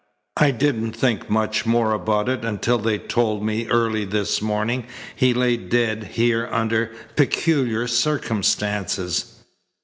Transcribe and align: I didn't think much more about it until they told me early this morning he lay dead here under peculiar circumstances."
I 0.37 0.49
didn't 0.49 0.93
think 0.93 1.29
much 1.29 1.67
more 1.67 1.93
about 1.93 2.27
it 2.27 2.43
until 2.43 2.79
they 2.79 2.97
told 2.97 3.43
me 3.45 3.67
early 3.67 4.03
this 4.03 4.41
morning 4.41 4.87
he 5.15 5.31
lay 5.31 5.57
dead 5.57 6.05
here 6.15 6.49
under 6.51 6.89
peculiar 7.15 7.85
circumstances." 7.87 9.35